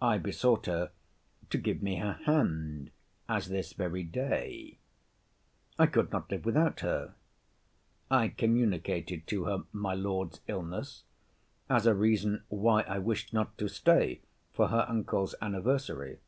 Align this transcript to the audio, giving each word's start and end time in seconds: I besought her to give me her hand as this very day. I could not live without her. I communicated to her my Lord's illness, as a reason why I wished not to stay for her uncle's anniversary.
I 0.00 0.18
besought 0.18 0.66
her 0.66 0.92
to 1.50 1.58
give 1.58 1.82
me 1.82 1.96
her 1.96 2.20
hand 2.24 2.92
as 3.28 3.48
this 3.48 3.72
very 3.72 4.04
day. 4.04 4.78
I 5.76 5.86
could 5.86 6.12
not 6.12 6.30
live 6.30 6.44
without 6.44 6.78
her. 6.82 7.16
I 8.08 8.28
communicated 8.28 9.26
to 9.26 9.46
her 9.46 9.64
my 9.72 9.94
Lord's 9.94 10.40
illness, 10.46 11.02
as 11.68 11.84
a 11.84 11.96
reason 11.96 12.44
why 12.46 12.82
I 12.82 13.00
wished 13.00 13.32
not 13.32 13.58
to 13.58 13.66
stay 13.66 14.20
for 14.52 14.68
her 14.68 14.86
uncle's 14.88 15.34
anniversary. 15.42 16.20